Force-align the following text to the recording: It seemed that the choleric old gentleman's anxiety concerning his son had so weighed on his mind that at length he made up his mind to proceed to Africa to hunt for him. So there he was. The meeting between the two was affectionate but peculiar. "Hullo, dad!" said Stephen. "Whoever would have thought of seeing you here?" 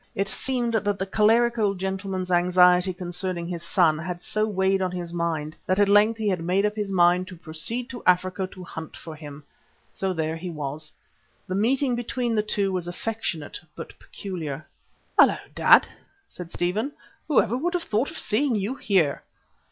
It 0.15 0.27
seemed 0.27 0.73
that 0.73 0.97
the 0.97 1.05
choleric 1.05 1.59
old 1.59 1.77
gentleman's 1.77 2.31
anxiety 2.31 2.91
concerning 2.91 3.45
his 3.45 3.61
son 3.61 3.99
had 3.99 4.19
so 4.19 4.47
weighed 4.47 4.81
on 4.81 4.89
his 4.91 5.13
mind 5.13 5.55
that 5.67 5.77
at 5.77 5.87
length 5.87 6.17
he 6.17 6.35
made 6.37 6.65
up 6.65 6.75
his 6.75 6.91
mind 6.91 7.27
to 7.27 7.35
proceed 7.35 7.87
to 7.91 8.01
Africa 8.07 8.47
to 8.47 8.63
hunt 8.63 8.97
for 8.97 9.15
him. 9.15 9.43
So 9.93 10.11
there 10.11 10.37
he 10.37 10.49
was. 10.49 10.91
The 11.45 11.53
meeting 11.53 11.93
between 11.93 12.33
the 12.33 12.41
two 12.41 12.71
was 12.71 12.87
affectionate 12.87 13.59
but 13.75 13.93
peculiar. 13.99 14.65
"Hullo, 15.19 15.37
dad!" 15.53 15.87
said 16.27 16.51
Stephen. 16.51 16.93
"Whoever 17.27 17.55
would 17.55 17.75
have 17.75 17.83
thought 17.83 18.09
of 18.09 18.17
seeing 18.17 18.55
you 18.55 18.73
here?" 18.73 19.21